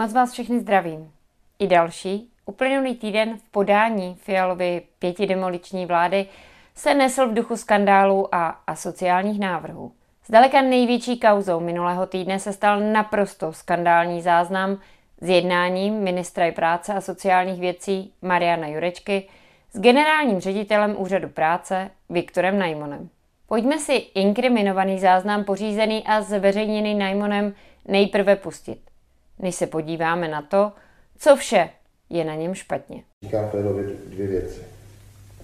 Moc 0.00 0.12
vás 0.12 0.32
všechny 0.32 0.60
zdravím. 0.60 1.12
I 1.58 1.66
další, 1.66 2.30
uplynulý 2.46 2.94
týden 2.94 3.36
v 3.36 3.42
podání 3.42 4.14
Fialovy 4.14 4.82
pětidemoliční 4.98 5.86
vlády 5.86 6.26
se 6.74 6.94
nesl 6.94 7.28
v 7.28 7.34
duchu 7.34 7.56
skandálu 7.56 8.34
a 8.34 8.48
asociálních 8.66 9.40
návrhů. 9.40 9.92
Zdaleka 10.26 10.62
největší 10.62 11.20
kauzou 11.20 11.60
minulého 11.60 12.06
týdne 12.06 12.38
se 12.38 12.52
stal 12.52 12.80
naprosto 12.80 13.52
skandální 13.52 14.22
záznam 14.22 14.78
s 15.20 15.28
jednáním 15.28 15.94
ministra 15.94 16.52
práce 16.52 16.94
a 16.94 17.00
sociálních 17.00 17.60
věcí 17.60 18.12
Mariana 18.22 18.68
Jurečky 18.68 19.28
s 19.72 19.80
generálním 19.80 20.40
ředitelem 20.40 20.94
úřadu 20.98 21.28
práce 21.28 21.90
Viktorem 22.10 22.58
Najmonem. 22.58 23.08
Pojďme 23.46 23.78
si 23.78 23.92
inkriminovaný 23.92 24.98
záznam 24.98 25.44
pořízený 25.44 26.04
a 26.06 26.22
zveřejněný 26.22 26.94
Najmonem 26.94 27.54
nejprve 27.88 28.36
pustit, 28.36 28.87
než 29.38 29.54
se 29.54 29.66
podíváme 29.66 30.28
na 30.28 30.42
to, 30.42 30.72
co 31.18 31.36
vše 31.36 31.70
je 32.10 32.24
na 32.24 32.34
něm 32.34 32.54
špatně. 32.54 33.02
Říkám 33.22 33.50
Férovi 33.50 33.96
dvě 34.06 34.26
věci. 34.26 34.60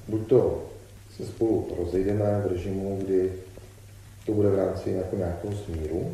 Buď 0.08 0.28
to 0.28 0.64
se 1.16 1.26
spolu 1.26 1.68
rozejdeme 1.78 2.42
v 2.46 2.52
režimu, 2.52 2.98
kdy 3.04 3.32
to 4.26 4.32
bude 4.32 4.50
v 4.50 4.54
rámci 4.54 4.90
jako 4.90 5.16
nějakého 5.16 5.54
smíru, 5.54 6.12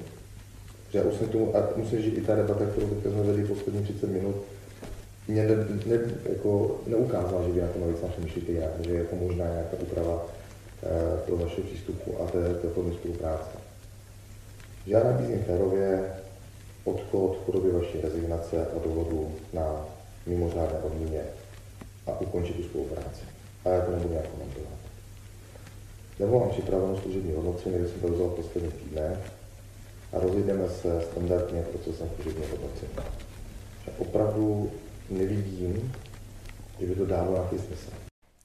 že 0.93 0.99
já 0.99 1.05
už 1.05 1.15
jsem 1.15 1.29
tomu, 1.29 1.57
a 1.57 1.69
musím 1.77 2.03
říct, 2.03 2.19
i 2.19 2.21
ta 2.21 2.35
debata, 2.35 2.67
kterou 2.67 2.87
teď 2.89 3.13
jsme 3.13 3.23
vedli 3.23 3.45
poslední 3.45 3.83
30 3.83 4.07
minut, 4.07 4.37
mě 5.29 5.43
ne, 5.43 5.57
ne, 5.87 5.99
jako 6.33 6.81
neukázala, 6.87 7.43
že 7.43 7.53
by 7.53 7.61
na 7.61 7.69
to 7.69 7.79
navíc 7.81 7.99
přemýšlíte 8.13 8.53
já, 8.53 8.69
že 8.81 8.91
je 8.91 8.99
jako 8.99 9.17
možná 9.17 9.45
nějaká 9.45 9.77
úprava 9.81 10.27
eh, 10.83 11.27
toho 11.27 11.45
vašeho 11.45 11.67
přístupu 11.67 12.23
a 12.23 12.27
té, 12.27 12.55
té 12.55 12.69
formy 12.69 12.95
spolupráce. 12.95 13.51
Já 14.87 15.05
nabízím 15.05 15.43
férově 15.43 16.13
odchod 16.85 17.39
v 17.43 17.47
podobě 17.47 17.73
vaší 17.73 18.01
rezignace 18.01 18.67
a 18.67 18.79
dovodu 18.85 19.35
na 19.53 19.87
mimořádné 20.27 20.79
odměně 20.79 21.23
a 22.07 22.21
ukončit 22.21 22.57
tu 22.57 22.63
spolupráci. 22.63 23.25
A 23.65 23.69
já 23.69 23.81
to 23.85 23.91
nebudu 23.91 24.09
nějak 24.09 24.29
komentovat. 24.29 24.79
Nebo 26.19 26.41
mám 26.41 26.51
připravenou 26.51 26.97
služební 26.97 27.33
hodnocení, 27.33 27.75
kde 27.79 27.89
jsem 27.89 28.01
to 28.01 28.09
vzal 28.09 28.29
v 28.29 28.35
posledních 28.35 28.75
týdnech 28.75 29.19
a 30.13 30.19
rozjedeme 30.21 30.69
se 30.69 31.03
standardně 31.11 31.63
procesem 31.63 32.11
služebního 32.15 32.51
hodnocení. 32.51 32.93
Že 33.85 33.91
opravdu 33.99 34.71
nevidím, 35.11 35.93
že 36.81 36.87
by 36.87 36.95
to 36.95 37.07
dávalo 37.07 37.33
nějaký 37.33 37.59
smysl. 37.59 37.91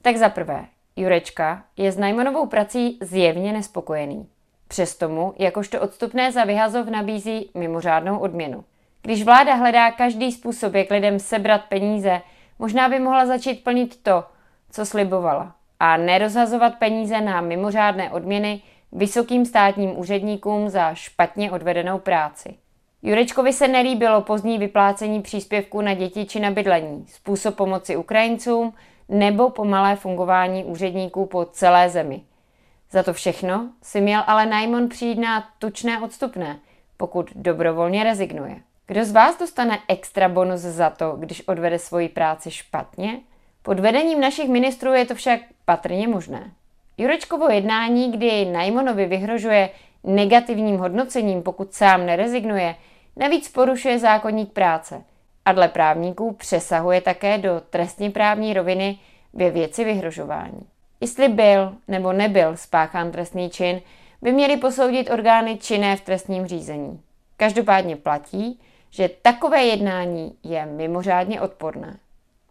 Tak 0.02 0.16
za 0.16 0.28
prvé, 0.28 0.64
Jurečka 0.96 1.64
je 1.76 1.92
s 1.92 1.96
Najmanovou 1.96 2.46
prací 2.46 2.98
zjevně 3.02 3.52
nespokojený. 3.52 4.26
Přesto 4.68 5.08
mu, 5.08 5.34
jakožto 5.38 5.80
odstupné 5.80 6.32
za 6.32 6.44
vyhazov, 6.44 6.86
nabízí 6.86 7.50
mimořádnou 7.54 8.18
odměnu. 8.18 8.64
Když 9.02 9.24
vláda 9.24 9.54
hledá 9.54 9.90
každý 9.90 10.32
způsob, 10.32 10.74
jak 10.74 10.90
lidem 10.90 11.18
sebrat 11.18 11.60
peníze, 11.68 12.22
možná 12.58 12.88
by 12.88 12.98
mohla 12.98 13.26
začít 13.26 13.64
plnit 13.64 14.02
to, 14.02 14.24
co 14.70 14.86
slibovala, 14.86 15.54
a 15.80 15.96
nerozhazovat 15.96 16.74
peníze 16.78 17.20
na 17.20 17.40
mimořádné 17.40 18.10
odměny 18.10 18.62
vysokým 18.92 19.44
státním 19.44 19.98
úředníkům 19.98 20.68
za 20.68 20.94
špatně 20.94 21.52
odvedenou 21.52 21.98
práci. 21.98 22.54
Jurečkovi 23.02 23.52
se 23.52 23.68
nelíbilo 23.68 24.20
pozdní 24.20 24.58
vyplácení 24.58 25.22
příspěvků 25.22 25.80
na 25.80 25.94
děti 25.94 26.26
či 26.26 26.40
na 26.40 26.50
bydlení, 26.50 27.06
způsob 27.08 27.56
pomoci 27.56 27.96
Ukrajincům 27.96 28.74
nebo 29.08 29.50
pomalé 29.50 29.96
fungování 29.96 30.64
úředníků 30.64 31.26
po 31.26 31.44
celé 31.44 31.88
zemi. 31.88 32.22
Za 32.96 33.02
to 33.02 33.12
všechno 33.12 33.68
si 33.82 34.00
měl 34.00 34.22
ale 34.26 34.46
Najmon 34.46 34.88
přijít 34.88 35.18
na 35.18 35.48
tučné 35.58 36.00
odstupné, 36.00 36.58
pokud 36.96 37.30
dobrovolně 37.34 38.04
rezignuje. 38.04 38.56
Kdo 38.86 39.04
z 39.04 39.12
vás 39.12 39.38
dostane 39.38 39.78
extra 39.88 40.28
bonus 40.28 40.60
za 40.60 40.90
to, 40.90 41.16
když 41.16 41.48
odvede 41.48 41.78
svoji 41.78 42.08
práci 42.08 42.50
špatně? 42.50 43.20
Pod 43.62 43.80
vedením 43.80 44.20
našich 44.20 44.48
ministrů 44.48 44.92
je 44.92 45.06
to 45.06 45.14
však 45.14 45.40
patrně 45.64 46.08
možné. 46.08 46.50
Jurečkovo 46.98 47.48
jednání, 47.48 48.12
kdy 48.12 48.44
Najmonovi 48.44 49.06
vyhrožuje 49.06 49.70
negativním 50.04 50.78
hodnocením, 50.78 51.42
pokud 51.42 51.74
sám 51.74 52.06
nerezignuje, 52.06 52.74
navíc 53.16 53.48
porušuje 53.48 53.98
zákonník 53.98 54.52
práce 54.52 55.04
a 55.44 55.52
dle 55.52 55.68
právníků 55.68 56.32
přesahuje 56.32 57.00
také 57.00 57.38
do 57.38 57.62
trestně 57.70 58.10
právní 58.10 58.54
roviny 58.54 58.98
ve 59.32 59.50
věci 59.50 59.84
vyhrožování. 59.84 60.75
Jestli 61.00 61.28
byl 61.28 61.74
nebo 61.88 62.12
nebyl 62.12 62.56
spáchán 62.56 63.10
trestný 63.10 63.50
čin, 63.50 63.80
by 64.22 64.32
měly 64.32 64.56
posoudit 64.56 65.10
orgány 65.10 65.58
činné 65.58 65.96
v 65.96 66.00
trestním 66.00 66.46
řízení. 66.46 67.00
Každopádně 67.36 67.96
platí, 67.96 68.60
že 68.90 69.10
takové 69.22 69.64
jednání 69.64 70.34
je 70.42 70.66
mimořádně 70.66 71.40
odporné. 71.40 71.96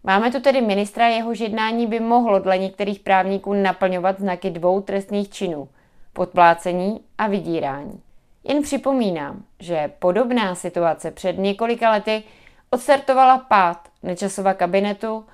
Máme 0.03 0.31
tu 0.31 0.41
tedy 0.41 0.61
ministra, 0.61 1.07
jehož 1.07 1.39
jednání 1.39 1.88
by 1.88 2.00
mohlo 2.00 2.39
dle 2.39 2.57
některých 2.57 3.00
právníků 3.00 3.53
naplňovat 3.53 4.19
znaky 4.19 4.50
dvou 4.50 4.81
trestných 4.81 5.29
činů– 5.29 5.67
podplácení 6.16 7.01
a 7.17 7.27
vydírání. 7.27 8.01
Jen 8.44 8.62
připomínám, 8.62 9.44
že 9.59 9.91
podobná 10.00 10.56
situace 10.56 11.12
před 11.12 11.38
několika 11.38 11.91
lety 11.91 12.23
odstartovala 12.69 13.38
pád 13.38 13.89
Nečasova 14.03 14.53
kabinetu, 14.53 15.25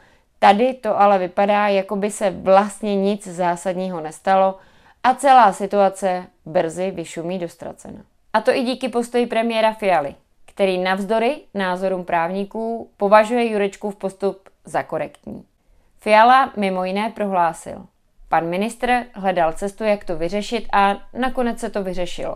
tady 0.44 0.74
to 0.74 1.02
ale 1.02 1.20
vypadá, 1.20 1.68
jako 1.68 1.96
by 1.96 2.12
se 2.12 2.30
vlastně 2.30 2.96
nic 2.96 3.28
zásadního 3.28 4.02
nestalo 4.02 4.58
a 5.04 5.14
celá 5.14 5.54
situace 5.54 6.28
brzy 6.46 6.92
vyšumí 6.92 7.40
dostracena. 7.40 8.00
A 8.34 8.42
to 8.42 8.52
i 8.52 8.64
díky 8.64 8.90
postoji 8.90 9.26
premiéra 9.26 9.74
Fialy, 9.74 10.16
který 10.46 10.78
navzdory 10.78 11.38
názorům 11.54 12.06
právníků 12.06 12.90
považuje 12.98 13.52
Jurečku 13.52 13.92
v 13.92 13.96
postup 13.96 14.50
za 14.66 14.84
korektní. 14.84 15.46
Fiala 16.00 16.54
mimo 16.58 16.86
jiné 16.86 17.10
prohlásil. 17.10 17.86
Pan 18.30 18.50
ministr 18.50 19.06
hledal 19.14 19.54
cestu, 19.54 19.84
jak 19.84 20.06
to 20.06 20.18
vyřešit 20.18 20.68
a 20.74 20.98
nakonec 21.14 21.60
se 21.60 21.70
to 21.70 21.84
vyřešilo. 21.84 22.36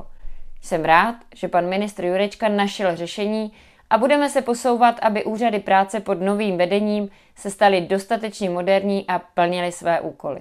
Jsem 0.61 0.85
rád, 0.85 1.15
že 1.35 1.47
pan 1.47 1.69
ministr 1.69 2.05
Jurečka 2.05 2.49
našel 2.49 2.95
řešení 2.95 3.51
a 3.89 3.97
budeme 3.97 4.29
se 4.29 4.41
posouvat, 4.41 4.95
aby 5.01 5.23
úřady 5.23 5.59
práce 5.59 5.99
pod 5.99 6.21
novým 6.21 6.57
vedením 6.57 7.09
se 7.35 7.51
staly 7.51 7.81
dostatečně 7.81 8.49
moderní 8.49 9.05
a 9.07 9.19
plnily 9.19 9.71
své 9.71 10.01
úkoly. 10.01 10.39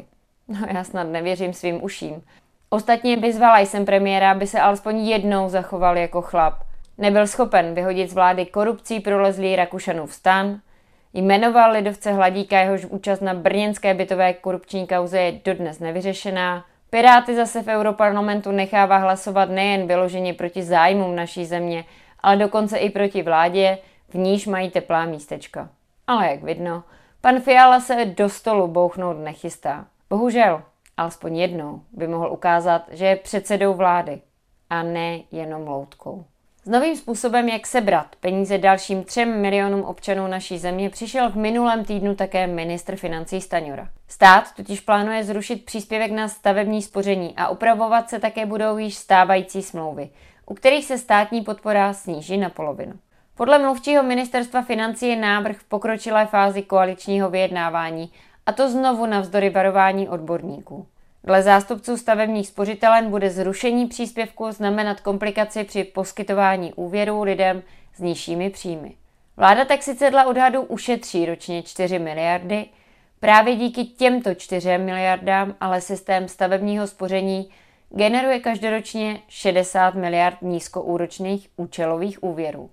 No 0.49 0.59
já 0.75 0.85
snad 0.85 1.05
nevěřím 1.05 1.53
svým 1.53 1.85
uším. 1.85 2.23
Ostatně 2.71 3.17
vyzvala 3.17 3.59
jsem 3.59 3.85
premiéra, 3.85 4.31
aby 4.31 4.47
se 4.47 4.61
alespoň 4.61 4.99
jednou 4.99 5.49
zachoval 5.49 5.99
jako 5.99 6.23
chlap. 6.23 6.55
Nebyl 6.99 7.27
schopen 7.27 7.75
vyhodit 7.75 8.11
z 8.11 8.15
vlády 8.15 8.47
korupcí 8.47 9.01
prolezlý 9.01 9.57
Rakušanův 9.57 10.15
stan, 10.15 10.61
Jmenoval 11.17 11.73
lidovce 11.73 12.13
Hladíka, 12.13 12.61
jehož 12.61 12.85
účast 12.85 13.21
na 13.21 13.35
brněnské 13.35 13.95
bytové 13.95 14.33
korupční 14.33 14.87
kauze 14.87 15.21
je 15.21 15.41
dodnes 15.45 15.79
nevyřešená. 15.79 16.65
Piráty 16.91 17.37
zase 17.37 17.63
v 17.63 17.69
Europarlamentu 17.69 18.53
nechává 18.53 18.97
hlasovat 18.97 19.51
nejen 19.51 19.87
vyloženě 19.87 20.35
proti 20.35 20.63
zájmům 20.63 21.17
naší 21.17 21.47
země, 21.47 21.85
ale 22.25 22.37
dokonce 22.37 22.79
i 22.79 22.91
proti 22.91 23.23
vládě, 23.23 23.79
v 24.09 24.15
níž 24.15 24.47
mají 24.47 24.71
teplá 24.71 25.05
místečka. 25.05 25.69
Ale 26.07 26.31
jak 26.31 26.43
vidno, 26.43 26.85
pan 27.21 27.41
Fiala 27.41 27.81
se 27.81 28.05
do 28.05 28.29
stolu 28.29 28.69
bouchnout 28.69 29.17
nechystá. 29.19 29.87
Bohužel, 30.11 30.63
alespoň 30.97 31.37
jednou 31.37 31.81
by 31.93 32.09
mohl 32.09 32.33
ukázat, 32.33 32.83
že 32.91 33.07
je 33.07 33.17
předsedou 33.17 33.75
vlády 33.75 34.21
a 34.71 34.83
ne 34.83 35.19
jenom 35.33 35.67
loutkou. 35.67 36.25
S 36.65 36.69
novým 36.69 36.97
způsobem, 36.97 37.49
jak 37.49 37.67
sebrat 37.67 38.07
peníze 38.21 38.59
dalším 38.59 39.05
třem 39.05 39.41
milionům 39.41 39.83
občanů 39.83 40.27
naší 40.27 40.59
země, 40.59 40.91
přišel 40.91 41.31
v 41.31 41.37
minulém 41.37 41.85
týdnu 41.85 42.15
také 42.15 42.47
ministr 42.47 42.97
financí 42.97 43.41
Staňura. 43.41 43.89
Stát 44.09 44.45
totiž 44.57 44.81
plánuje 44.81 45.25
zrušit 45.25 45.65
příspěvek 45.65 46.11
na 46.11 46.29
stavební 46.29 46.83
spoření 46.83 47.35
a 47.37 47.49
upravovat 47.49 48.11
se 48.11 48.19
také 48.19 48.47
budou 48.47 48.79
již 48.79 48.95
stávající 48.95 49.63
smlouvy, 49.63 50.11
u 50.47 50.55
kterých 50.55 50.85
se 50.85 50.99
státní 50.99 51.43
podpora 51.43 51.93
sníží 51.93 52.37
na 52.37 52.49
polovinu. 52.49 52.93
Podle 53.37 53.59
mluvčího 53.59 54.03
ministerstva 54.03 54.63
financí 54.63 55.09
je 55.09 55.17
návrh 55.17 55.57
v 55.57 55.65
pokročilé 55.65 56.27
fázi 56.27 56.63
koaličního 56.63 57.31
vyjednávání, 57.31 58.13
a 58.47 58.53
to 58.53 58.69
znovu 58.69 59.07
navzdory 59.07 59.51
varování 59.51 60.09
odborníků. 60.09 60.87
Dle 61.25 61.43
zástupců 61.43 61.97
stavebních 61.97 62.49
spořitelen 62.49 63.11
bude 63.11 63.31
zrušení 63.31 63.87
příspěvku 63.87 64.53
znamenat 64.53 65.01
komplikaci 65.01 65.65
při 65.65 65.85
poskytování 65.85 66.73
úvěrů 66.73 67.23
lidem 67.23 67.63
s 67.95 67.99
nižšími 67.99 68.51
příjmy. 68.51 68.95
Vláda 69.37 69.65
tak 69.65 69.83
sice 69.83 70.11
dle 70.11 70.27
odhadu 70.27 70.63
ušetří 70.63 71.27
ročně 71.27 71.63
4 71.63 71.99
miliardy, 71.99 72.67
právě 73.21 73.57
díky 73.57 73.85
těmto 73.85 74.35
4 74.35 74.79
miliardám 74.79 75.55
ale 75.61 75.81
systém 75.81 76.29
stavebního 76.29 76.87
spoření 76.87 77.51
generuje 77.97 78.41
každoročně 78.41 79.23
60 79.29 79.95
miliard 79.95 80.43
nízkoúročných 80.43 81.49
účelových 81.57 82.23
úvěrů. 82.23 82.71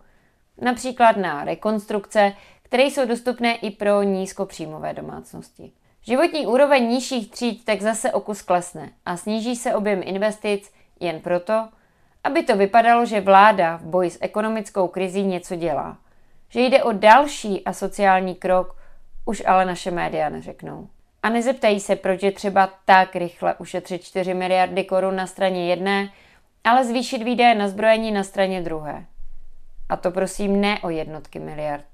Například 0.61 1.17
na 1.17 1.43
rekonstrukce, 1.43 2.33
které 2.63 2.83
jsou 2.83 3.05
dostupné 3.05 3.55
i 3.55 3.71
pro 3.71 4.03
nízkopříjmové 4.03 4.93
domácnosti. 4.93 5.71
Životní 6.01 6.47
úroveň 6.47 6.89
nižších 6.89 7.31
tříd 7.31 7.65
tak 7.65 7.81
zase 7.81 8.11
o 8.11 8.19
kus 8.21 8.41
klesne 8.41 8.89
a 9.05 9.17
sníží 9.17 9.55
se 9.55 9.75
objem 9.75 10.01
investic 10.03 10.71
jen 10.99 11.19
proto, 11.19 11.67
aby 12.23 12.43
to 12.43 12.57
vypadalo, 12.57 13.05
že 13.05 13.21
vláda 13.21 13.77
v 13.77 13.85
boji 13.85 14.09
s 14.09 14.17
ekonomickou 14.21 14.87
krizí 14.87 15.23
něco 15.23 15.55
dělá. 15.55 15.97
Že 16.49 16.61
jde 16.61 16.83
o 16.83 16.91
další 16.91 17.65
asociální 17.65 18.35
krok, 18.35 18.75
už 19.25 19.43
ale 19.45 19.65
naše 19.65 19.91
média 19.91 20.29
neřeknou. 20.29 20.87
A 21.23 21.29
nezeptají 21.29 21.79
se, 21.79 21.95
proč 21.95 22.23
je 22.23 22.31
třeba 22.31 22.69
tak 22.85 23.15
rychle 23.15 23.55
ušetřit 23.55 24.03
4 24.03 24.33
miliardy 24.33 24.83
korun 24.83 25.15
na 25.15 25.27
straně 25.27 25.69
jedné, 25.69 26.09
ale 26.63 26.85
zvýšit 26.85 27.23
výdaje 27.23 27.55
na 27.55 27.67
zbrojení 27.67 28.11
na 28.11 28.23
straně 28.23 28.61
druhé. 28.61 29.05
A 29.89 29.97
to 29.97 30.11
prosím 30.11 30.61
ne 30.61 30.79
o 30.79 30.89
jednotky 30.89 31.39
miliard, 31.39 31.85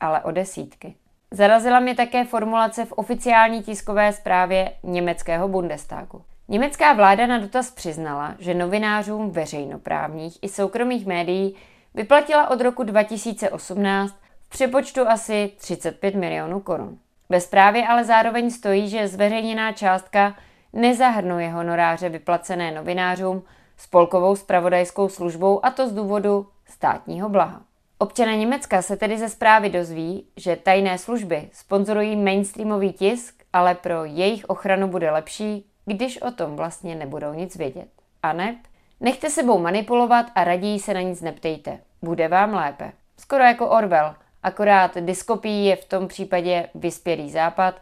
ale 0.00 0.20
o 0.20 0.30
desítky. 0.30 0.94
Zarazila 1.30 1.80
mě 1.80 1.94
také 1.94 2.24
formulace 2.24 2.84
v 2.84 2.92
oficiální 2.92 3.62
tiskové 3.62 4.12
zprávě 4.12 4.72
německého 4.82 5.48
Bundestagu. 5.48 6.22
Německá 6.48 6.92
vláda 6.92 7.26
na 7.26 7.38
dotaz 7.38 7.70
přiznala, 7.70 8.34
že 8.38 8.54
novinářům 8.54 9.30
veřejnoprávních 9.30 10.38
i 10.42 10.48
soukromých 10.48 11.06
médií 11.06 11.54
vyplatila 11.94 12.50
od 12.50 12.60
roku 12.60 12.82
2018 12.82 14.14
v 14.40 14.48
přepočtu 14.48 15.08
asi 15.08 15.52
35 15.56 16.14
milionů 16.14 16.60
korun. 16.60 16.98
Ve 17.28 17.40
zprávě 17.40 17.86
ale 17.86 18.04
zároveň 18.04 18.50
stojí, 18.50 18.88
že 18.88 19.08
zveřejněná 19.08 19.72
částka 19.72 20.36
nezahrnuje 20.72 21.50
honoráře 21.50 22.08
vyplacené 22.08 22.72
novinářům 22.72 23.42
spolkovou 23.76 24.36
spravodajskou 24.36 25.08
službou 25.08 25.64
a 25.64 25.70
to 25.70 25.88
z 25.88 25.92
důvodu 25.92 26.46
státního 26.66 27.28
blaha. 27.28 27.62
Občané 27.98 28.36
Německa 28.36 28.82
se 28.82 28.96
tedy 28.96 29.18
ze 29.18 29.28
zprávy 29.28 29.70
dozví, 29.70 30.26
že 30.36 30.56
tajné 30.56 30.98
služby 30.98 31.48
sponzorují 31.52 32.16
mainstreamový 32.16 32.92
tisk, 32.92 33.42
ale 33.52 33.74
pro 33.74 34.04
jejich 34.04 34.44
ochranu 34.44 34.88
bude 34.88 35.10
lepší, 35.10 35.66
když 35.84 36.22
o 36.22 36.30
tom 36.30 36.56
vlastně 36.56 36.94
nebudou 36.94 37.32
nic 37.32 37.56
vědět. 37.56 37.88
A 38.22 38.32
ne? 38.32 38.56
Nechte 39.00 39.30
sebou 39.30 39.58
manipulovat 39.58 40.26
a 40.34 40.44
raději 40.44 40.78
se 40.78 40.94
na 40.94 41.00
nic 41.00 41.20
neptejte. 41.20 41.78
Bude 42.02 42.28
vám 42.28 42.54
lépe. 42.54 42.92
Skoro 43.18 43.44
jako 43.44 43.68
Orwell, 43.68 44.14
akorát 44.44 44.98
diskopí 45.00 45.64
je 45.64 45.76
v 45.76 45.84
tom 45.84 46.08
případě 46.08 46.68
vyspělý 46.74 47.30
západ, 47.30 47.74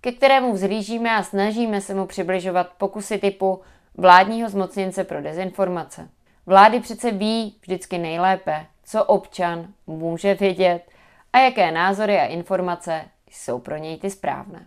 ke 0.00 0.12
kterému 0.12 0.52
vzhlížíme 0.52 1.16
a 1.16 1.22
snažíme 1.22 1.80
se 1.80 1.94
mu 1.94 2.06
přibližovat 2.06 2.66
pokusy 2.78 3.18
typu 3.18 3.60
vládního 3.96 4.48
zmocněnce 4.48 5.04
pro 5.04 5.22
dezinformace. 5.22 6.08
Vlády 6.46 6.80
přece 6.80 7.10
ví 7.10 7.54
vždycky 7.62 7.98
nejlépe, 7.98 8.66
co 8.84 9.04
občan 9.04 9.66
může 9.86 10.34
vědět 10.34 10.82
a 11.32 11.38
jaké 11.38 11.70
názory 11.70 12.18
a 12.18 12.26
informace 12.26 13.04
jsou 13.30 13.58
pro 13.58 13.76
něj 13.76 13.96
ty 13.96 14.10
správné. 14.10 14.60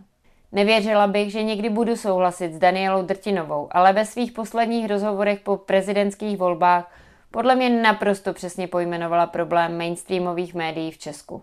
Nevěřila 0.52 1.06
bych, 1.06 1.32
že 1.32 1.42
někdy 1.42 1.70
budu 1.70 1.96
souhlasit 1.96 2.52
s 2.52 2.58
Danielou 2.58 3.02
Drtinovou, 3.02 3.68
ale 3.70 3.92
ve 3.92 4.06
svých 4.06 4.32
posledních 4.32 4.88
rozhovorech 4.88 5.40
po 5.40 5.56
prezidentských 5.56 6.38
volbách 6.38 6.92
podle 7.32 7.54
mě 7.54 7.82
naprosto 7.82 8.32
přesně 8.32 8.68
pojmenovala 8.68 9.26
problém 9.26 9.78
mainstreamových 9.78 10.54
médií 10.54 10.90
v 10.90 10.98
Česku. 10.98 11.42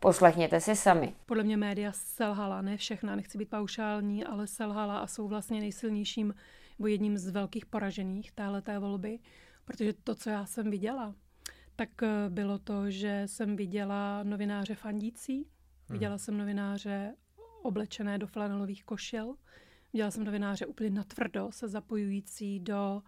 Poslechněte 0.00 0.60
si 0.60 0.76
sami. 0.76 1.14
Podle 1.26 1.44
mě 1.44 1.56
média 1.56 1.92
selhala, 1.92 2.62
ne 2.62 2.76
všechna, 2.76 3.16
nechci 3.16 3.38
být 3.38 3.50
paušální, 3.50 4.24
ale 4.24 4.46
selhala 4.46 4.98
a 4.98 5.06
jsou 5.06 5.28
vlastně 5.28 5.60
nejsilnějším 5.60 6.34
nebo 6.78 6.86
jedním 6.86 7.18
z 7.18 7.28
velkých 7.28 7.66
poražených 7.66 8.32
téhleté 8.32 8.78
volby, 8.78 9.18
protože 9.64 9.92
to, 9.92 10.14
co 10.14 10.30
já 10.30 10.46
jsem 10.46 10.70
viděla, 10.70 11.14
tak 11.76 12.02
eh, 12.02 12.08
bylo 12.28 12.58
to, 12.58 12.90
že 12.90 13.22
jsem 13.26 13.56
viděla 13.56 14.22
novináře 14.22 14.74
fandící, 14.74 15.36
hmm. 15.36 15.46
viděla 15.88 16.18
jsem 16.18 16.38
novináře 16.38 17.14
oblečené 17.62 18.18
do 18.18 18.26
flanelových 18.26 18.84
košil, 18.84 19.34
viděla 19.92 20.10
jsem 20.10 20.24
novináře 20.24 20.66
úplně 20.66 20.90
natvrdo 20.90 21.48
se 21.52 21.68
zapojující 21.68 22.60
do 22.60 23.02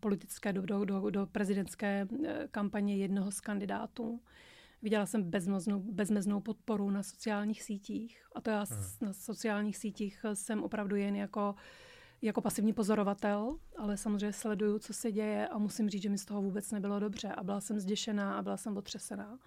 politické, 0.00 0.52
do, 0.52 0.62
do, 0.62 0.84
do, 0.84 1.10
do 1.10 1.26
prezidentské 1.26 2.06
uh, 2.10 2.26
kampaně 2.50 2.96
jednoho 2.96 3.30
z 3.30 3.40
kandidátů. 3.40 4.20
Viděla 4.82 5.06
jsem 5.06 5.22
bezmeznou, 5.22 5.80
bezmeznou 5.80 6.40
podporu 6.40 6.90
na 6.90 7.02
sociálních 7.02 7.62
sítích. 7.62 8.22
A 8.34 8.40
to 8.40 8.50
já 8.50 8.64
hmm. 8.70 8.84
na 9.00 9.12
sociálních 9.12 9.76
sítích 9.76 10.24
jsem 10.34 10.62
opravdu 10.62 10.96
jen 10.96 11.16
jako 11.16 11.54
jako 12.22 12.40
pasivní 12.40 12.72
pozorovatel, 12.72 13.58
ale 13.78 13.96
samozřejmě 13.96 14.32
sleduju, 14.32 14.78
co 14.78 14.92
se 14.92 15.12
děje 15.12 15.48
a 15.48 15.58
musím 15.58 15.88
říct, 15.88 16.02
že 16.02 16.08
mi 16.08 16.18
z 16.18 16.24
toho 16.24 16.42
vůbec 16.42 16.70
nebylo 16.70 17.00
dobře 17.00 17.28
a 17.28 17.42
byla 17.42 17.60
jsem 17.60 17.80
zděšená 17.80 18.38
a 18.38 18.42
byla 18.42 18.56
jsem 18.56 18.76
otřesená. 18.76 19.38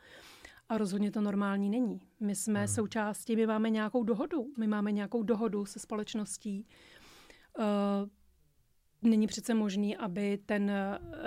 A 0.69 0.77
rozhodně 0.77 1.11
to 1.11 1.21
normální 1.21 1.69
není. 1.69 2.01
My 2.19 2.35
jsme 2.35 2.59
hmm. 2.59 2.67
součástí, 2.67 3.35
my 3.35 3.47
máme 3.47 3.69
nějakou 3.69 4.03
dohodu. 4.03 4.45
My 4.57 4.67
máme 4.67 4.91
nějakou 4.91 5.23
dohodu 5.23 5.65
se 5.65 5.79
společností. 5.79 6.67
Uh, 7.59 7.65
není 9.05 9.27
přece 9.27 9.53
možný, 9.53 9.97
aby 9.97 10.39
ten 10.45 10.71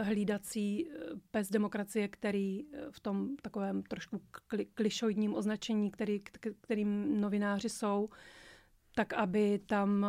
hlídací 0.03 0.91
pes 1.31 1.51
demokracie, 1.51 2.09
který 2.09 2.65
v 2.91 3.01
tom 3.01 3.37
takovém 3.43 3.83
trošku 3.83 4.21
klišoidním 4.75 5.35
označení, 5.35 5.91
který, 5.91 6.21
kterým 6.61 7.21
novináři 7.21 7.69
jsou, 7.69 8.09
tak 8.95 9.13
aby 9.13 9.61
tam 9.67 10.07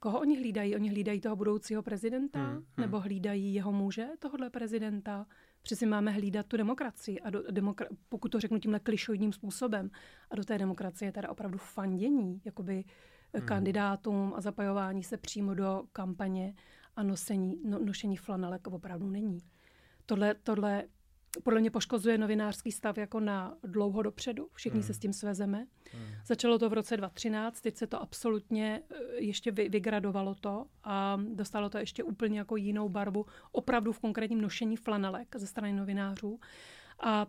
koho 0.00 0.20
oni 0.20 0.38
hlídají? 0.38 0.74
Oni 0.74 0.88
hlídají 0.88 1.20
toho 1.20 1.36
budoucího 1.36 1.82
prezidenta? 1.82 2.38
Hmm, 2.38 2.54
hmm. 2.54 2.64
Nebo 2.78 3.00
hlídají 3.00 3.54
jeho 3.54 3.72
muže, 3.72 4.08
tohohle 4.18 4.50
prezidenta? 4.50 5.26
Přeci 5.62 5.86
máme 5.86 6.10
hlídat 6.10 6.46
tu 6.46 6.56
demokracii, 6.56 7.20
a 7.20 7.30
do, 7.30 7.40
demokra- 7.40 7.96
pokud 8.08 8.28
to 8.28 8.40
řeknu 8.40 8.58
tímhle 8.58 8.80
klišoidním 8.80 9.32
způsobem. 9.32 9.90
A 10.30 10.36
do 10.36 10.44
té 10.44 10.58
demokracie 10.58 11.12
teda 11.12 11.28
opravdu 11.28 11.58
fandění 11.58 12.40
jakoby 12.44 12.84
hmm. 13.34 13.46
kandidátům 13.46 14.32
a 14.36 14.40
zapojování 14.40 15.02
se 15.02 15.16
přímo 15.16 15.54
do 15.54 15.84
kampaně 15.92 16.54
a 16.98 17.02
nosení, 17.02 17.60
no, 17.64 17.78
nošení 17.78 18.16
flanelek 18.16 18.66
opravdu 18.66 19.10
není. 19.10 19.38
Tohle, 20.06 20.34
tohle 20.34 20.84
podle 21.42 21.60
mě 21.60 21.70
poškozuje 21.70 22.18
novinářský 22.18 22.72
stav 22.72 22.98
jako 22.98 23.20
na 23.20 23.56
dlouho 23.62 24.02
dopředu. 24.02 24.48
Všichni 24.52 24.80
hmm. 24.80 24.86
se 24.86 24.94
s 24.94 24.98
tím 24.98 25.12
svezeme. 25.12 25.66
Hmm. 25.92 26.06
Začalo 26.26 26.58
to 26.58 26.70
v 26.70 26.72
roce 26.72 26.96
2013, 26.96 27.60
teď 27.60 27.76
se 27.76 27.86
to 27.86 28.02
absolutně 28.02 28.82
eh, 28.90 28.96
ještě 29.16 29.50
vygradovalo 29.50 30.34
to 30.34 30.66
a 30.84 31.20
dostalo 31.34 31.70
to 31.70 31.78
ještě 31.78 32.04
úplně 32.04 32.38
jako 32.38 32.56
jinou 32.56 32.88
barvu, 32.88 33.26
opravdu 33.52 33.92
v 33.92 34.00
konkrétním 34.00 34.40
nošení 34.40 34.76
flanelek 34.76 35.36
ze 35.36 35.46
strany 35.46 35.72
novinářů. 35.72 36.40
A 37.00 37.26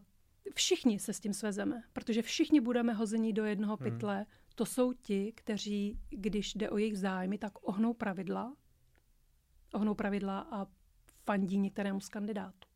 všichni 0.55 0.99
se 0.99 1.13
s 1.13 1.19
tím 1.19 1.33
svezeme, 1.33 1.83
protože 1.93 2.21
všichni 2.21 2.61
budeme 2.61 2.93
hození 2.93 3.33
do 3.33 3.45
jednoho 3.45 3.77
hmm. 3.79 3.91
pytle. 3.91 4.25
To 4.55 4.65
jsou 4.65 4.93
ti, 4.93 5.33
kteří, 5.35 5.99
když 6.09 6.55
jde 6.55 6.69
o 6.69 6.77
jejich 6.77 6.97
zájmy, 6.97 7.37
tak 7.37 7.53
ohnou 7.61 7.93
pravidla, 7.93 8.53
ohnou 9.73 9.93
pravidla 9.93 10.47
a 10.51 10.65
fandí 11.25 11.57
některému 11.57 11.99
z 11.99 12.09
kandidátů. 12.09 12.67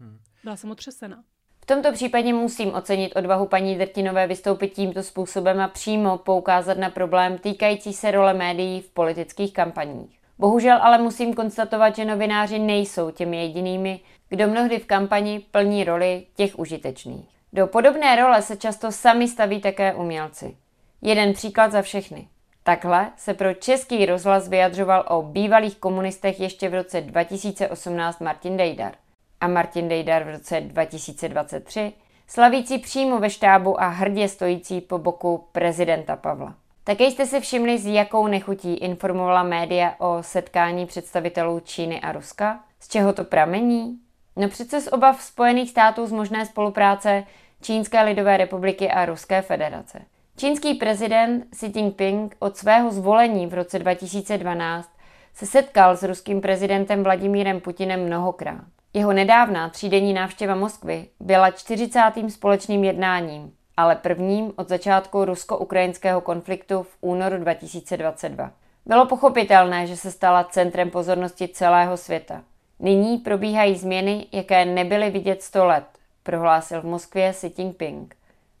Hmm. 0.00 0.18
Byla 0.44 0.56
jsem 0.56 0.70
otřesena. 0.70 1.24
V 1.62 1.66
tomto 1.66 1.92
případě 1.92 2.32
musím 2.32 2.74
ocenit 2.74 3.16
odvahu 3.16 3.46
paní 3.46 3.78
Drtinové 3.78 4.26
vystoupit 4.26 4.68
tímto 4.68 5.02
způsobem 5.02 5.60
a 5.60 5.68
přímo 5.68 6.18
poukázat 6.18 6.78
na 6.78 6.90
problém 6.90 7.38
týkající 7.38 7.92
se 7.92 8.10
role 8.10 8.34
médií 8.34 8.80
v 8.80 8.90
politických 8.90 9.52
kampaních. 9.52 10.20
Bohužel 10.38 10.78
ale 10.82 10.98
musím 10.98 11.34
konstatovat, 11.34 11.96
že 11.96 12.04
novináři 12.04 12.58
nejsou 12.58 13.10
těmi 13.10 13.36
jedinými, 13.42 14.00
kdo 14.28 14.48
mnohdy 14.48 14.78
v 14.78 14.86
kampani 14.86 15.40
plní 15.50 15.84
roli 15.84 16.26
těch 16.34 16.58
užitečných. 16.58 17.28
Do 17.52 17.66
podobné 17.66 18.16
role 18.16 18.42
se 18.42 18.56
často 18.56 18.92
sami 18.92 19.28
staví 19.28 19.60
také 19.60 19.94
umělci. 19.94 20.56
Jeden 21.02 21.32
příklad 21.32 21.72
za 21.72 21.82
všechny. 21.82 22.28
Takhle 22.62 23.10
se 23.16 23.34
pro 23.34 23.54
český 23.54 24.06
rozhlas 24.06 24.48
vyjadřoval 24.48 25.04
o 25.08 25.22
bývalých 25.22 25.76
komunistech 25.76 26.40
ještě 26.40 26.68
v 26.68 26.74
roce 26.74 27.00
2018 27.00 28.20
Martin 28.20 28.56
Dejdar 28.56 28.92
a 29.40 29.48
Martin 29.48 29.88
Dejdar 29.88 30.24
v 30.24 30.30
roce 30.30 30.60
2023, 30.60 31.92
slavící 32.26 32.78
přímo 32.78 33.18
ve 33.18 33.30
štábu 33.30 33.82
a 33.82 33.88
hrdě 33.88 34.28
stojící 34.28 34.80
po 34.80 34.98
boku 34.98 35.48
prezidenta 35.52 36.16
Pavla. 36.16 36.54
Také 36.84 37.04
jste 37.04 37.26
si 37.26 37.40
všimli, 37.40 37.78
s 37.78 37.86
jakou 37.86 38.26
nechutí 38.26 38.74
informovala 38.74 39.42
média 39.42 39.94
o 39.98 40.18
setkání 40.20 40.86
představitelů 40.86 41.60
Číny 41.60 42.00
a 42.00 42.12
Ruska? 42.12 42.60
Z 42.80 42.88
čeho 42.88 43.12
to 43.12 43.24
pramení? 43.24 43.98
No 44.36 44.48
přece 44.48 44.80
z 44.80 44.92
obav 44.92 45.22
Spojených 45.22 45.70
států 45.70 46.06
z 46.06 46.12
možné 46.12 46.46
spolupráce 46.46 47.24
Čínské 47.62 48.02
lidové 48.02 48.36
republiky 48.36 48.90
a 48.90 49.04
Ruské 49.04 49.42
federace. 49.42 50.02
Čínský 50.40 50.74
prezident 50.74 51.44
Xi 51.50 51.72
Jinping 51.74 52.36
od 52.38 52.56
svého 52.56 52.90
zvolení 52.90 53.46
v 53.46 53.54
roce 53.54 53.78
2012 53.78 54.90
se 55.34 55.46
setkal 55.46 55.96
s 55.96 56.02
ruským 56.02 56.40
prezidentem 56.40 57.04
Vladimírem 57.04 57.60
Putinem 57.60 58.06
mnohokrát. 58.06 58.64
Jeho 58.94 59.12
nedávná 59.12 59.68
třídenní 59.68 60.12
návštěva 60.12 60.54
Moskvy 60.54 61.08
byla 61.20 61.50
40. 61.50 62.00
společným 62.28 62.84
jednáním, 62.84 63.52
ale 63.76 63.96
prvním 63.96 64.52
od 64.56 64.68
začátku 64.68 65.24
rusko-ukrajinského 65.24 66.20
konfliktu 66.20 66.82
v 66.82 66.96
únoru 67.00 67.38
2022. 67.38 68.50
Bylo 68.86 69.06
pochopitelné, 69.06 69.86
že 69.86 69.96
se 69.96 70.10
stala 70.10 70.44
centrem 70.44 70.90
pozornosti 70.90 71.48
celého 71.48 71.96
světa. 71.96 72.42
Nyní 72.78 73.18
probíhají 73.18 73.76
změny, 73.76 74.26
jaké 74.32 74.64
nebyly 74.64 75.10
vidět 75.10 75.42
100 75.42 75.64
let, 75.64 75.84
prohlásil 76.22 76.80
v 76.80 76.84
Moskvě 76.84 77.32
Xi 77.32 77.52
Jinping. 77.58 78.16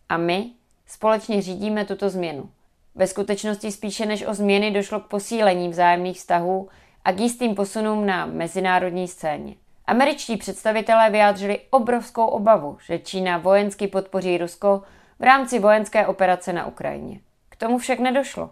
A 0.08 0.16
my 0.16 0.50
společně 0.90 1.42
řídíme 1.42 1.84
tuto 1.84 2.10
změnu. 2.10 2.50
Ve 2.94 3.06
skutečnosti 3.06 3.72
spíše 3.72 4.06
než 4.06 4.26
o 4.26 4.34
změny 4.34 4.70
došlo 4.70 5.00
k 5.00 5.06
posílení 5.06 5.68
vzájemných 5.68 6.16
vztahů 6.16 6.68
a 7.04 7.12
k 7.12 7.20
jistým 7.20 7.54
posunům 7.54 8.06
na 8.06 8.26
mezinárodní 8.26 9.08
scéně. 9.08 9.54
Američtí 9.86 10.36
představitelé 10.36 11.10
vyjádřili 11.10 11.60
obrovskou 11.70 12.26
obavu, 12.26 12.78
že 12.86 12.98
Čína 12.98 13.38
vojensky 13.38 13.86
podpoří 13.86 14.38
Rusko 14.38 14.82
v 15.18 15.22
rámci 15.22 15.58
vojenské 15.58 16.06
operace 16.06 16.52
na 16.52 16.66
Ukrajině. 16.66 17.20
K 17.48 17.56
tomu 17.56 17.78
však 17.78 17.98
nedošlo. 17.98 18.50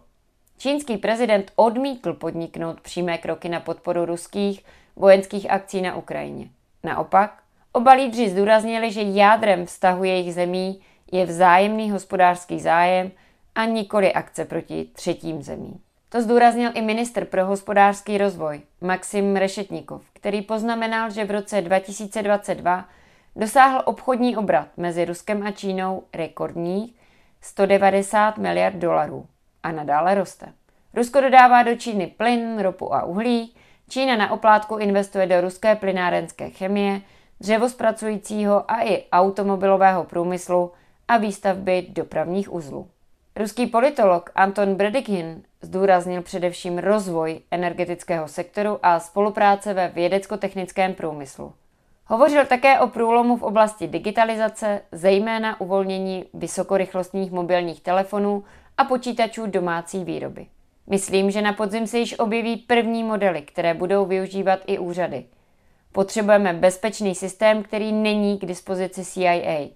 Čínský 0.58 0.96
prezident 0.96 1.52
odmítl 1.56 2.12
podniknout 2.12 2.80
přímé 2.80 3.18
kroky 3.18 3.48
na 3.48 3.60
podporu 3.60 4.04
ruských 4.04 4.64
vojenských 4.96 5.50
akcí 5.50 5.82
na 5.82 5.96
Ukrajině. 5.96 6.48
Naopak, 6.84 7.42
oba 7.72 7.92
lídři 7.92 8.30
zdůraznili, 8.30 8.92
že 8.92 9.02
jádrem 9.02 9.66
vztahu 9.66 10.04
jejich 10.04 10.34
zemí 10.34 10.80
je 11.12 11.26
vzájemný 11.26 11.90
hospodářský 11.90 12.60
zájem 12.60 13.10
a 13.54 13.64
nikoli 13.64 14.12
akce 14.12 14.44
proti 14.44 14.88
třetím 14.92 15.42
zemím. 15.42 15.80
To 16.08 16.22
zdůraznil 16.22 16.70
i 16.74 16.82
ministr 16.82 17.24
pro 17.24 17.46
hospodářský 17.46 18.18
rozvoj 18.18 18.60
Maxim 18.80 19.36
Rešetnikov, 19.36 20.02
který 20.12 20.42
poznamenal, 20.42 21.10
že 21.10 21.24
v 21.24 21.30
roce 21.30 21.60
2022 21.60 22.84
dosáhl 23.36 23.82
obchodní 23.84 24.36
obrat 24.36 24.68
mezi 24.76 25.04
Ruskem 25.04 25.46
a 25.46 25.50
Čínou 25.50 26.02
rekordních 26.14 26.94
190 27.40 28.38
miliard 28.38 28.76
dolarů 28.76 29.26
a 29.62 29.72
nadále 29.72 30.14
roste. 30.14 30.52
Rusko 30.94 31.20
dodává 31.20 31.62
do 31.62 31.76
Číny 31.76 32.06
plyn, 32.06 32.58
ropu 32.58 32.94
a 32.94 33.04
uhlí, 33.04 33.54
Čína 33.88 34.16
na 34.16 34.32
oplátku 34.32 34.76
investuje 34.76 35.26
do 35.26 35.40
ruské 35.40 35.76
plynárenské 35.76 36.50
chemie, 36.50 37.00
dřevospracujícího 37.40 38.70
a 38.70 38.82
i 38.82 39.04
automobilového 39.12 40.04
průmyslu 40.04 40.72
a 41.08 41.16
výstavby 41.16 41.86
dopravních 41.88 42.52
uzlů. 42.52 42.88
Ruský 43.36 43.66
politolog 43.66 44.30
Anton 44.34 44.74
Bredikhin 44.74 45.42
zdůraznil 45.62 46.22
především 46.22 46.78
rozvoj 46.78 47.40
energetického 47.50 48.28
sektoru 48.28 48.78
a 48.82 49.00
spolupráce 49.00 49.74
ve 49.74 49.88
vědecko-technickém 49.88 50.94
průmyslu. 50.94 51.52
Hovořil 52.06 52.44
také 52.46 52.80
o 52.80 52.86
průlomu 52.86 53.36
v 53.36 53.42
oblasti 53.42 53.86
digitalizace, 53.86 54.82
zejména 54.92 55.60
uvolnění 55.60 56.24
vysokorychlostních 56.34 57.32
mobilních 57.32 57.80
telefonů 57.80 58.44
a 58.78 58.84
počítačů 58.84 59.46
domácí 59.46 60.04
výroby. 60.04 60.46
Myslím, 60.86 61.30
že 61.30 61.42
na 61.42 61.52
podzim 61.52 61.86
se 61.86 61.98
již 61.98 62.18
objeví 62.18 62.56
první 62.56 63.04
modely, 63.04 63.42
které 63.42 63.74
budou 63.74 64.04
využívat 64.06 64.60
i 64.66 64.78
úřady. 64.78 65.24
Potřebujeme 65.92 66.52
bezpečný 66.52 67.14
systém, 67.14 67.62
který 67.62 67.92
není 67.92 68.38
k 68.38 68.46
dispozici 68.46 69.04
CIA, 69.04 69.68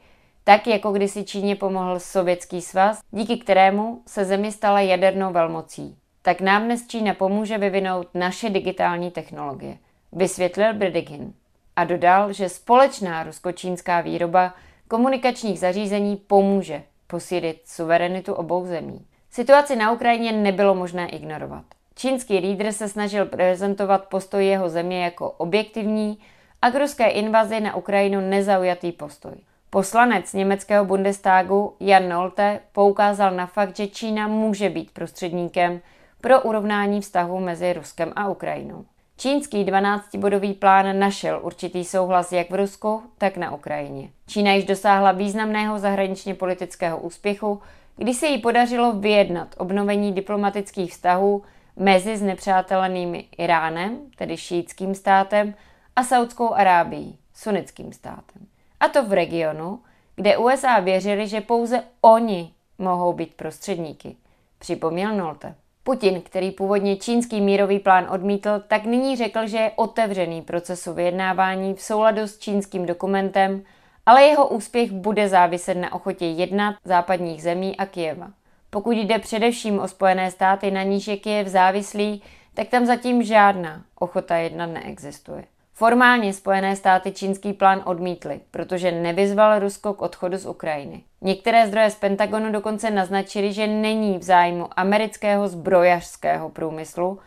tak 0.45 0.67
jako 0.67 0.93
kdysi 0.93 1.25
Číně 1.25 1.57
pomohl 1.57 2.01
Sovětský 2.01 2.63
svaz, 2.63 3.01
díky 3.11 3.37
kterému 3.37 4.03
se 4.07 4.25
zemi 4.25 4.53
stala 4.53 4.81
jadernou 4.81 5.33
velmocí. 5.33 5.97
Tak 6.23 6.41
nám 6.41 6.65
dnes 6.65 6.87
Čína 6.87 7.15
pomůže 7.15 7.59
vyvinout 7.59 8.09
naše 8.15 8.51
digitální 8.51 9.11
technologie, 9.11 9.79
vysvětlil 10.13 10.75
Bredegin. 10.75 11.33
A 11.77 11.85
dodal, 11.85 12.33
že 12.33 12.49
společná 12.49 13.23
rusko-čínská 13.25 14.01
výroba 14.01 14.55
komunikačních 14.89 15.59
zařízení 15.59 16.17
pomůže 16.17 16.83
posílit 17.07 17.61
suverenitu 17.65 18.35
obou 18.35 18.67
zemí. 18.67 19.07
Situaci 19.31 19.77
na 19.77 19.93
Ukrajině 19.93 20.33
nebylo 20.33 20.75
možné 20.75 21.09
ignorovat. 21.09 21.65
Čínský 21.95 22.39
lídr 22.39 22.73
se 22.73 22.89
snažil 22.89 23.27
prezentovat 23.27 24.09
postoj 24.09 24.47
jeho 24.47 24.69
země 24.69 25.05
jako 25.05 25.31
objektivní 25.31 26.19
a 26.63 26.71
k 26.71 26.75
ruské 26.75 27.09
invazi 27.09 27.61
na 27.61 27.77
Ukrajinu 27.77 28.21
nezaujatý 28.21 28.93
postoj. 28.93 29.35
Poslanec 29.75 30.33
německého 30.33 30.85
Bundestagu 30.85 31.77
Jan 31.81 32.09
Nolte 32.09 32.61
poukázal 32.73 33.31
na 33.31 33.47
fakt, 33.47 33.77
že 33.77 33.87
Čína 33.87 34.29
může 34.29 34.71
být 34.71 34.91
prostředníkem 34.91 35.81
pro 36.21 36.41
urovnání 36.43 37.01
vztahu 37.01 37.41
mezi 37.41 37.73
Ruskem 37.73 38.13
a 38.17 38.29
Ukrajinou. 38.29 38.85
Čínský 39.17 39.65
12-bodový 39.65 40.55
plán 40.55 40.99
našel 40.99 41.41
určitý 41.43 41.85
souhlas 41.85 42.33
jak 42.33 42.51
v 42.51 42.55
Rusku, 42.55 43.03
tak 43.19 43.37
na 43.37 43.55
Ukrajině. 43.55 44.11
Čína 44.27 44.53
již 44.53 44.65
dosáhla 44.65 45.13
významného 45.13 45.79
zahraničně 45.79 46.35
politického 46.35 46.99
úspěchu, 46.99 47.63
kdy 47.97 48.15
se 48.15 48.27
jí 48.27 48.39
podařilo 48.39 48.93
vyjednat 48.93 49.55
obnovení 49.59 50.13
diplomatických 50.13 50.91
vztahů 50.91 51.43
mezi 51.77 52.17
znepřátelenými 52.17 53.25
Iránem, 53.39 53.99
tedy 54.17 54.37
šítským 54.37 54.95
státem, 54.95 55.55
a 55.97 56.05
Saudskou 56.05 56.55
Arábií, 56.55 57.19
sunnickým 57.35 57.93
státem. 57.93 58.52
A 58.83 58.89
to 58.89 59.05
v 59.05 59.13
regionu, 59.13 59.81
kde 60.17 60.37
USA 60.37 60.81
věřili, 60.81 61.29
že 61.29 61.41
pouze 61.41 61.83
oni 62.01 62.53
mohou 62.79 63.13
být 63.13 63.35
prostředníky, 63.35 64.17
připomněl 64.59 65.17
Nolte. 65.17 65.55
Putin, 65.85 66.21
který 66.21 66.51
původně 66.51 66.97
čínský 66.97 67.41
mírový 67.41 67.79
plán 67.79 68.07
odmítl, 68.11 68.63
tak 68.69 68.85
nyní 68.85 69.17
řekl, 69.17 69.47
že 69.47 69.57
je 69.57 69.73
otevřený 69.77 70.43
procesu 70.43 70.95
vyjednávání 70.95 71.75
v 71.75 71.83
souladu 71.83 72.23
s 72.23 72.39
čínským 72.39 72.87
dokumentem, 72.87 73.63
ale 74.07 74.23
jeho 74.23 74.49
úspěch 74.49 74.93
bude 74.93 75.29
záviset 75.29 75.77
na 75.77 75.93
ochotě 75.93 76.27
jednat 76.27 76.75
západních 76.85 77.43
zemí 77.43 77.77
a 77.77 77.87
Kijeva. 77.87 78.31
Pokud 78.71 78.91
jde 78.91 79.19
především 79.19 79.79
o 79.79 79.89
Spojené 79.89 80.31
státy, 80.31 80.71
na 80.71 80.83
níž 80.83 81.09
je 81.09 81.17
Kijev 81.17 81.47
závislý, 81.49 82.23
tak 82.55 82.69
tam 82.69 82.87
zatím 82.87 83.23
žádná 83.23 83.83
ochota 83.99 84.37
jednat 84.37 84.67
neexistuje. 84.67 85.45
Formálně 85.83 86.33
Spojené 86.33 86.77
státy 86.77 87.13
čínský 87.13 87.53
plán 87.53 87.83
odmítly, 87.85 88.41
protože 88.51 88.93
nevyzval 88.93 89.59
Rusko 89.59 89.95
k 89.95 90.03
odchodu 90.03 90.37
z 90.37 90.47
Ukrajiny. 90.47 91.03
Některé 91.21 91.67
zdroje 91.67 91.91
z 91.91 91.95
Pentagonu 91.95 92.53
dokonce 92.53 92.91
naznačily, 92.91 93.53
že 93.53 93.67
není 93.67 94.19
v 94.19 94.23
zájmu 94.23 94.69
amerického 94.77 95.49
zbrojařského 95.49 96.49
průmyslu 96.49 97.19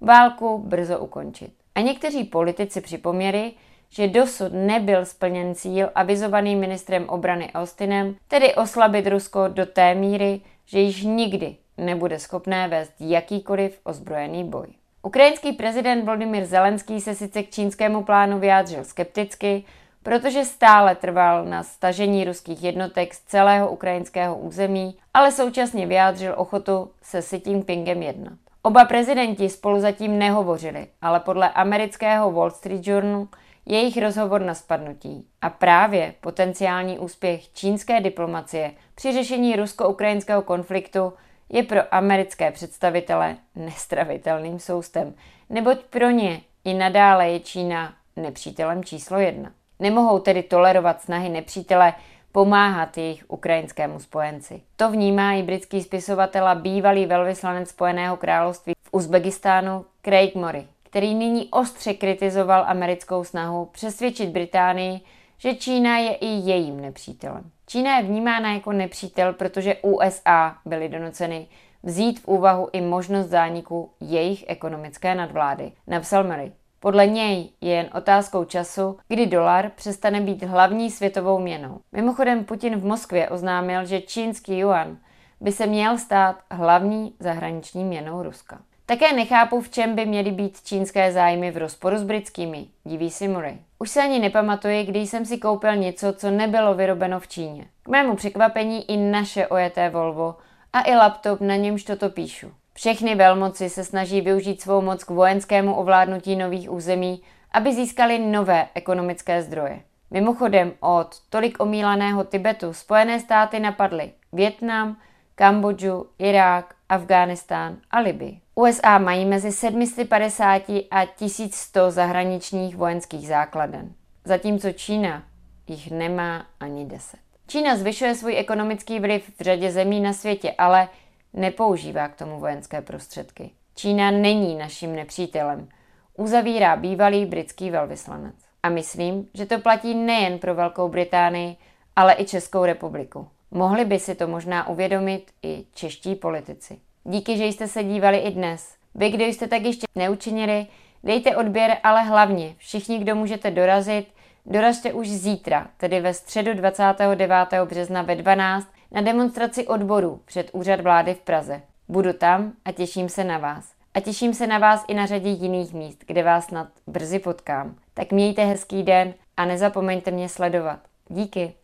válku 0.00 0.58
brzo 0.58 0.98
ukončit. 0.98 1.52
A 1.74 1.80
někteří 1.80 2.24
politici 2.24 2.80
připomněli, 2.80 3.52
že 3.90 4.08
dosud 4.08 4.52
nebyl 4.52 5.04
splněn 5.04 5.54
cíl 5.54 5.90
avizovaný 5.94 6.56
ministrem 6.56 7.08
obrany 7.08 7.50
Austinem, 7.54 8.16
tedy 8.28 8.54
oslabit 8.54 9.06
Rusko 9.06 9.48
do 9.48 9.66
té 9.66 9.94
míry, 9.94 10.40
že 10.66 10.78
již 10.78 11.02
nikdy 11.02 11.56
nebude 11.78 12.18
schopné 12.18 12.68
vést 12.68 12.92
jakýkoliv 13.00 13.80
ozbrojený 13.84 14.44
boj. 14.44 14.81
Ukrajinský 15.04 15.52
prezident 15.52 16.04
Vladimir 16.04 16.44
Zelenský 16.44 17.00
se 17.00 17.14
sice 17.14 17.42
k 17.42 17.50
čínskému 17.50 18.02
plánu 18.02 18.38
vyjádřil 18.38 18.84
skepticky, 18.84 19.64
protože 20.02 20.44
stále 20.44 20.94
trval 20.94 21.44
na 21.44 21.62
stažení 21.62 22.24
ruských 22.24 22.62
jednotek 22.62 23.14
z 23.14 23.20
celého 23.20 23.70
ukrajinského 23.70 24.36
území, 24.36 24.96
ale 25.14 25.32
současně 25.32 25.86
vyjádřil 25.86 26.34
ochotu 26.36 26.90
se 27.02 27.20
Xi 27.20 27.42
Jinpingem 27.46 28.02
jednat. 28.02 28.32
Oba 28.62 28.84
prezidenti 28.84 29.48
spolu 29.48 29.80
zatím 29.80 30.18
nehovořili, 30.18 30.86
ale 31.00 31.20
podle 31.20 31.50
amerického 31.50 32.32
Wall 32.32 32.50
Street 32.50 32.86
Journal 32.86 33.26
jejich 33.66 34.02
rozhovor 34.02 34.40
na 34.40 34.54
spadnutí. 34.54 35.26
A 35.40 35.50
právě 35.50 36.14
potenciální 36.20 36.98
úspěch 36.98 37.52
čínské 37.52 38.00
diplomacie 38.00 38.72
při 38.94 39.12
řešení 39.12 39.56
rusko-ukrajinského 39.56 40.42
konfliktu 40.42 41.12
je 41.52 41.62
pro 41.62 41.94
americké 41.94 42.50
představitele 42.50 43.36
nestravitelným 43.56 44.58
soustem, 44.58 45.14
neboť 45.50 45.78
pro 45.90 46.10
ně 46.10 46.40
i 46.64 46.74
nadále 46.74 47.30
je 47.30 47.40
Čína 47.40 47.94
nepřítelem 48.16 48.84
číslo 48.84 49.18
jedna. 49.18 49.50
Nemohou 49.78 50.18
tedy 50.18 50.42
tolerovat 50.42 51.02
snahy 51.02 51.28
nepřítele 51.28 51.94
pomáhat 52.32 52.98
jejich 52.98 53.24
ukrajinskému 53.28 54.00
spojenci. 54.00 54.62
To 54.76 54.90
vnímá 54.90 55.32
i 55.32 55.42
britský 55.42 55.82
spisovatel 55.82 56.48
a 56.48 56.54
bývalý 56.54 57.06
velvyslanec 57.06 57.68
Spojeného 57.68 58.16
království 58.16 58.72
v 58.82 58.88
Uzbekistánu 58.92 59.84
Craig 60.02 60.34
Murray, 60.34 60.64
který 60.82 61.14
nyní 61.14 61.48
ostře 61.50 61.94
kritizoval 61.94 62.64
americkou 62.66 63.24
snahu 63.24 63.64
přesvědčit 63.72 64.30
Británii, 64.30 65.00
že 65.42 65.54
Čína 65.54 65.98
je 65.98 66.14
i 66.14 66.26
jejím 66.26 66.80
nepřítelem. 66.80 67.50
Čína 67.66 67.96
je 67.96 68.02
vnímána 68.02 68.52
jako 68.52 68.72
nepřítel, 68.72 69.32
protože 69.32 69.76
USA 69.82 70.56
byly 70.64 70.88
donuceny 70.88 71.46
vzít 71.82 72.20
v 72.20 72.28
úvahu 72.28 72.68
i 72.72 72.80
možnost 72.80 73.26
zániku 73.26 73.90
jejich 74.00 74.44
ekonomické 74.48 75.14
nadvlády, 75.14 75.72
napsal 75.86 76.24
Murray. 76.24 76.52
Podle 76.80 77.06
něj 77.06 77.50
je 77.60 77.74
jen 77.74 77.90
otázkou 77.94 78.44
času, 78.44 78.98
kdy 79.08 79.26
dolar 79.26 79.70
přestane 79.74 80.20
být 80.20 80.42
hlavní 80.42 80.90
světovou 80.90 81.38
měnou. 81.38 81.80
Mimochodem 81.92 82.44
Putin 82.44 82.76
v 82.76 82.84
Moskvě 82.84 83.28
oznámil, 83.28 83.84
že 83.84 84.00
čínský 84.00 84.58
yuan 84.58 84.96
by 85.40 85.52
se 85.52 85.66
měl 85.66 85.98
stát 85.98 86.36
hlavní 86.50 87.14
zahraniční 87.18 87.84
měnou 87.84 88.22
Ruska. 88.22 88.60
Také 88.92 89.12
nechápu, 89.12 89.60
v 89.60 89.68
čem 89.68 89.94
by 89.94 90.06
měly 90.06 90.30
být 90.30 90.62
čínské 90.62 91.12
zájmy 91.12 91.50
v 91.50 91.56
rozporu 91.56 91.98
s 91.98 92.02
britskými, 92.02 92.66
diví 92.84 93.10
si 93.10 93.28
Murray. 93.28 93.56
Už 93.78 93.90
se 93.90 94.02
ani 94.02 94.18
nepamatuji, 94.18 94.84
kdy 94.84 94.98
jsem 94.98 95.24
si 95.24 95.38
koupil 95.38 95.76
něco, 95.76 96.12
co 96.12 96.30
nebylo 96.30 96.74
vyrobeno 96.74 97.20
v 97.20 97.28
Číně. 97.28 97.66
K 97.82 97.88
mému 97.88 98.16
překvapení 98.16 98.90
i 98.90 98.96
naše 98.96 99.46
ojeté 99.46 99.90
Volvo 99.90 100.36
a 100.72 100.88
i 100.88 100.94
laptop, 100.94 101.40
na 101.40 101.56
němž 101.56 101.84
toto 101.84 102.10
píšu. 102.10 102.52
Všechny 102.74 103.14
velmoci 103.14 103.68
se 103.70 103.84
snaží 103.84 104.20
využít 104.20 104.60
svou 104.60 104.80
moc 104.80 105.04
k 105.04 105.10
vojenskému 105.10 105.74
ovládnutí 105.74 106.36
nových 106.36 106.72
území, 106.72 107.22
aby 107.52 107.74
získali 107.74 108.18
nové 108.18 108.68
ekonomické 108.74 109.42
zdroje. 109.42 109.80
Mimochodem 110.10 110.72
od 110.80 111.20
tolik 111.30 111.62
omílaného 111.62 112.24
Tibetu 112.24 112.72
Spojené 112.72 113.20
státy 113.20 113.60
napadly 113.60 114.10
Větnam, 114.32 114.96
Kambodžu, 115.34 116.06
Irák, 116.18 116.74
Afghánistán 116.92 117.76
a 117.90 118.00
Libii. 118.00 118.40
USA 118.54 118.98
mají 118.98 119.24
mezi 119.24 119.52
750 119.52 120.62
a 120.90 121.06
1100 121.06 121.90
zahraničních 121.90 122.76
vojenských 122.76 123.28
základen, 123.28 123.92
zatímco 124.24 124.72
Čína 124.72 125.22
jich 125.68 125.90
nemá 125.90 126.46
ani 126.60 126.84
10. 126.84 127.20
Čína 127.46 127.76
zvyšuje 127.76 128.14
svůj 128.14 128.38
ekonomický 128.38 129.00
vliv 129.00 129.30
v 129.38 129.42
řadě 129.42 129.70
zemí 129.70 130.00
na 130.00 130.12
světě, 130.12 130.54
ale 130.58 130.88
nepoužívá 131.32 132.08
k 132.08 132.16
tomu 132.16 132.40
vojenské 132.40 132.82
prostředky. 132.82 133.50
Čína 133.74 134.10
není 134.10 134.56
naším 134.56 134.96
nepřítelem, 134.96 135.68
uzavírá 136.16 136.76
bývalý 136.76 137.26
britský 137.26 137.70
velvyslanec. 137.70 138.34
A 138.62 138.68
myslím, 138.68 139.28
že 139.34 139.46
to 139.46 139.58
platí 139.58 139.94
nejen 139.94 140.38
pro 140.38 140.54
Velkou 140.54 140.88
Británii, 140.88 141.56
ale 141.96 142.14
i 142.18 142.24
Českou 142.24 142.64
republiku. 142.64 143.28
Mohli 143.54 143.84
by 143.84 143.98
si 143.98 144.14
to 144.14 144.28
možná 144.28 144.68
uvědomit 144.68 145.30
i 145.42 145.64
čeští 145.74 146.14
politici. 146.14 146.78
Díky, 147.04 147.36
že 147.36 147.44
jste 147.44 147.68
se 147.68 147.84
dívali 147.84 148.18
i 148.18 148.30
dnes. 148.30 148.74
Vy, 148.94 149.10
kdo 149.10 149.24
jste 149.24 149.48
tak 149.48 149.62
ještě 149.62 149.86
neučinili, 149.94 150.66
dejte 151.04 151.36
odběr, 151.36 151.76
ale 151.82 152.02
hlavně 152.02 152.54
všichni, 152.58 152.98
kdo 152.98 153.14
můžete 153.14 153.50
dorazit, 153.50 154.08
dorazte 154.46 154.92
už 154.92 155.08
zítra, 155.08 155.66
tedy 155.76 156.00
ve 156.00 156.14
středu 156.14 156.54
29. 156.54 157.30
března 157.64 158.02
ve 158.02 158.16
12 158.16 158.68
na 158.90 159.00
demonstraci 159.00 159.66
odboru 159.66 160.20
před 160.24 160.50
úřad 160.52 160.80
vlády 160.80 161.14
v 161.14 161.20
Praze. 161.20 161.62
Budu 161.88 162.12
tam 162.12 162.52
a 162.64 162.72
těším 162.72 163.08
se 163.08 163.24
na 163.24 163.38
vás. 163.38 163.72
A 163.94 164.00
těším 164.00 164.34
se 164.34 164.46
na 164.46 164.58
vás 164.58 164.84
i 164.88 164.94
na 164.94 165.06
řadě 165.06 165.28
jiných 165.28 165.72
míst, 165.72 166.04
kde 166.06 166.22
vás 166.22 166.46
snad 166.46 166.68
brzy 166.86 167.18
potkám. 167.18 167.76
Tak 167.94 168.12
mějte 168.12 168.44
hezký 168.44 168.82
den 168.82 169.14
a 169.36 169.44
nezapomeňte 169.44 170.10
mě 170.10 170.28
sledovat. 170.28 170.78
Díky. 171.08 171.54